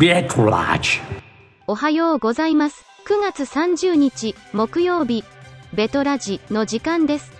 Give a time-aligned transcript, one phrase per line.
[0.00, 0.98] ベトラジ
[1.66, 2.86] おはようございます。
[3.06, 5.24] 9月30日木曜日、
[5.74, 7.30] ベトラジの時間です。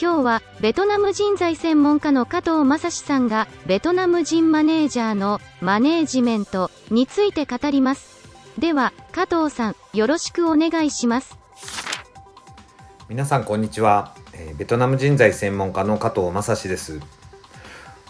[0.00, 8.26] 今日はベトナム人材専門家の加藤正史さんがベトナム人マネージャーのマネージメントについて語ります。
[8.58, 11.36] では、加藤さん、よろしくお願いします。
[13.10, 16.98] 皆さんこんにちは、えーベトナム人材専門家の加藤正史です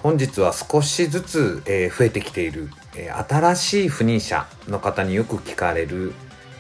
[0.03, 6.13] 本日は少しずつ、えー増えてきている、えー新しい赴任者の方によく聞かれる、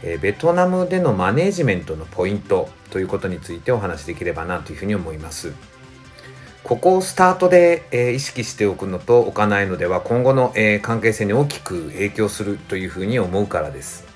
[0.02, 5.52] えーベトナムでのマネージメントのポイントということについてお話しできればなというふうに思います。
[6.64, 14.06] ここをスタートで、えー意識しておくのと置かないのでは今後の、えー関係性に大きく影響するというふうに思うからです。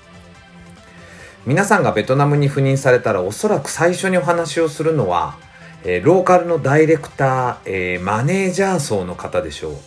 [1.45, 5.37] 皆さんがベトナムに赴任されたらおそらく最初にお話をするのは、
[5.83, 9.73] えーローカルのダイレクター、えーマネージャー層の方でしょう。
[9.73, 9.79] ま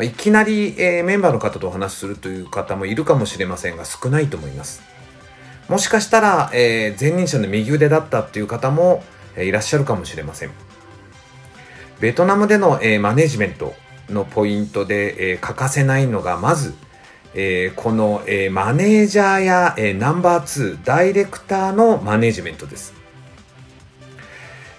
[0.00, 4.82] あいきなり、えーメンバーの方とお話しするという方もいるかもしれませんが少ないと思います。
[5.68, 9.04] もしかしたら、えー前任者の右腕だったっていう方も、
[9.36, 10.50] えーいらっしゃるかもしれません。
[12.00, 13.74] ベトナムでの、えーマネジメント
[14.10, 16.74] のポイントで、えー欠かせないのがまず、
[17.34, 22.92] えーこの、えーマネージャーや、えーナンバー2ダイレクターのマネジメントです、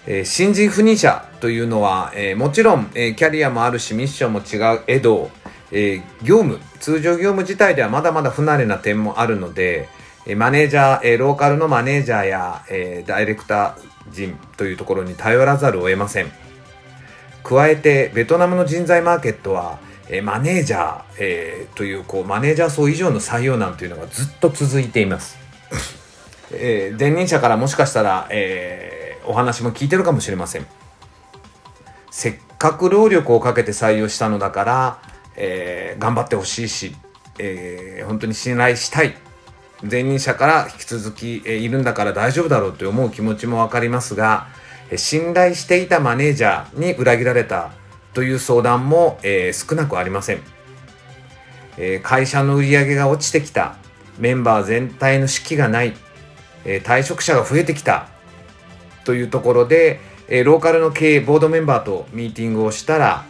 [0.08, 5.30] えー新人赴任者というのは、えーもちろん、えーキャリアもあるしミッションも違うエド、
[5.72, 9.90] えー業務通常業務自体ではまだまだ不慣れな点もあるので、
[10.26, 16.32] えマネージャー、えローカルのマネージャーや、えダイレクター陣というところに頼らざるを得ません。
[17.44, 25.38] 加えてベトナムの人材マーケットは、えマネージャー、えというこうマネージャー層以上の採用難というのがずっと続いています、
[26.54, 28.97] え前任者からもしかしたら、えー
[29.28, 30.66] お話も聞いてるかもしれません。
[32.10, 35.00] せっかく労力をかけて採用したのだから、
[35.36, 36.96] えー頑張ってほしいし、
[37.40, 39.16] えー本当に信頼したい。
[39.84, 44.48] 前任者から引き続き、えいるんだから大丈夫だろうと思う気持ちもわかりますが、
[44.90, 47.72] え信頼していたマネージャーに裏切られた
[48.14, 50.42] という相談も、え少なくありません、
[51.78, 53.76] え会社の売り上げが落ちてきた。
[54.18, 55.94] メンバー全体の士気がない、
[56.66, 58.08] え退職者が増えてきた。
[59.08, 63.24] というところで、えーローカルの経営ボードメンバーとミーティングをしたら、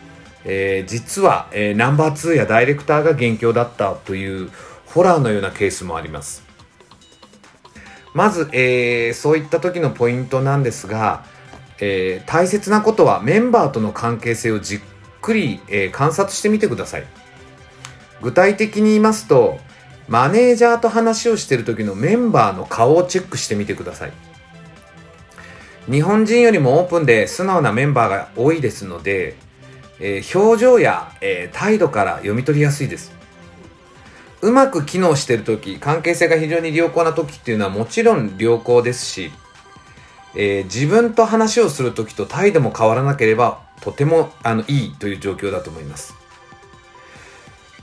[0.44, 4.50] えー実は、えーナンバー2やダイレクターが元凶だったという
[4.88, 6.44] ホラーのようなケースもあります。
[8.16, 11.26] まず、えーそういった時のポイントなんですが、
[11.80, 14.80] えー大切なことはメンバーとの関係性をじっ
[15.22, 17.04] くり、えー観察してみてください。
[18.24, 19.60] 具体的に言いますと
[20.08, 24.12] マネージャーと話をしてる時のメンバーの顔をチェックしてみてください。
[25.90, 29.36] 日本人よりもオープンで素直なメンバーが多いですので、
[30.00, 33.14] えー表情や、えー態度から読み取りやすいです。
[34.42, 39.32] うまく機能している時関係性が非常に良好な時っていうのはもちろん良好ですし、
[40.36, 46.16] えー自分と話をする時と態度も変わらなければとてもあのいいという状況だと思います、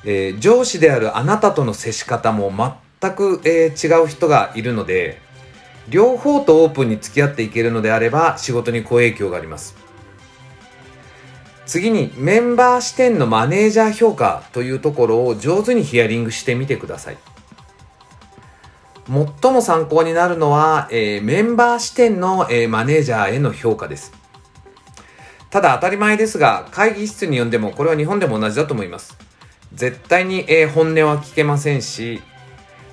[0.04, 2.52] えー上司であるあなたとの接し方も
[3.00, 5.23] 全く、えー違う人がいるので
[5.88, 9.76] 両方とオープンに付き合っていけるのであれば仕事に好影響があります。
[11.66, 17.16] 次にメンバー視点のマネージャー評価というところを上手にヒアリングしてみてください。
[19.06, 24.12] 最も参考になるのは、えーメンバー視点の、えーマネージャーへの評価です。
[25.50, 29.16] ただ当たり前ですが会議室に呼んでもこれは日本でも同じだと思います。
[29.72, 32.22] 絶対に、えー本音は聞けませんし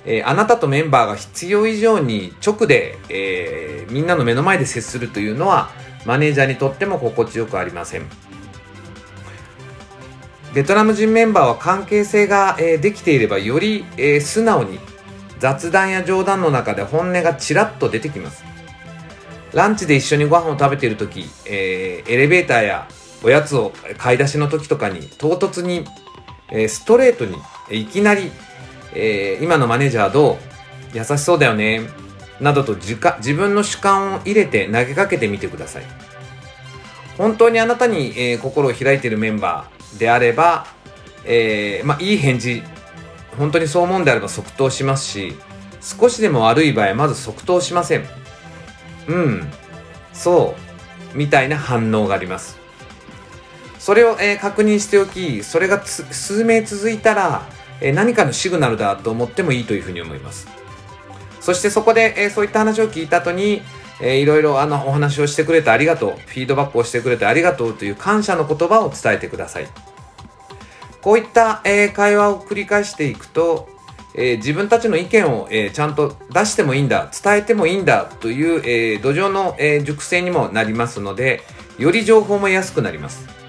[0.04, 5.70] えーあなたとメンバーが必要以上に直で、えーみんなの目の前で接するというのは
[6.06, 8.02] マネージャーにとっても心地よくありません。
[10.54, 14.80] ベトナム人メンバーは関係性が、えーできていればより、えー素直に
[15.38, 18.44] 雑談や冗談の中で本音がちらっと出てきます。
[19.52, 22.88] ランチで一緒にご飯を食べている時、えーエレベーターや
[23.22, 25.84] おやつを買い出しの時とかに唐突に、
[26.50, 27.36] えーストレートに
[27.70, 28.30] いきなり
[28.94, 30.38] えー今のマネージャーど
[30.94, 30.96] う？
[30.96, 31.88] 優しそうだよね。
[32.40, 35.84] などと自か自分の主観を入れて投げかけてみてください。
[37.16, 40.66] 本当にあなたに、えー心を開いているメンバーであれば、
[41.24, 42.62] えーまあ、いい返事
[43.38, 45.34] 本当にそう思うんであれば即答しますし
[45.80, 48.04] 少しでも悪い場合まず即答しません。
[49.08, 49.50] うん
[50.12, 50.56] そ
[51.14, 52.58] うみたいな反応があります。
[53.78, 57.42] それを、えー確認しておきそれが数名続いたら、
[57.82, 60.48] え何かのシグナルだと思ってもいいというふうに思います。
[61.40, 63.62] そしてそこで、えそういった話を聞いた後に、
[64.00, 69.66] えーいろいろあのお話をしてくれてありがとうフィードバックをしてくれてありがとうという感謝の言葉を伝えてください。
[71.00, 73.68] こういった、えー会話を繰り返していくと、
[74.14, 81.42] えー自分たちの意見を、えーちゃんと出してもいいんだ伝えてもいいんだという、え土壌の、え熟成にもなりますので
[81.78, 83.41] より情報も得やすくなります。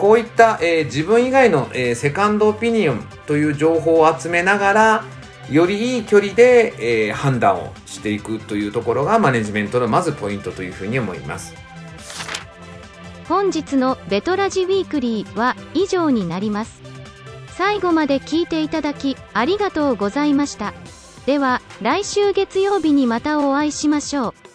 [0.00, 5.04] こういった、えー自分以外の、えーセカンドオピニオンという情報を集めながら
[5.50, 11.54] よりいい距離で、えー判断をしていくというところがマネジメントのまずポイントというふうに思います。
[13.28, 16.80] 本日のベトラジウィークリーは以上になります。
[17.56, 20.72] 最後まで聞いていただきありがとうございました。
[21.26, 24.49] では来週月曜日にまたお会いしましょう。